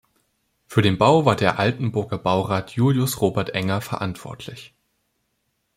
Für 0.65 0.81
den 0.81 0.97
Bau 0.97 1.25
war 1.25 1.35
der 1.35 1.59
Altenburger 1.59 2.17
Baurat 2.17 2.71
Julius-Robert 2.71 3.51
Enger 3.51 3.81
verantwortlich. 3.81 4.73